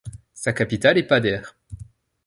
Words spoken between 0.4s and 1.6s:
capitale est Pader.